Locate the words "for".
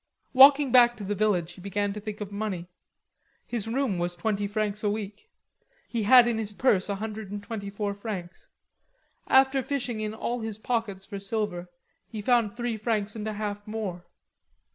11.05-11.19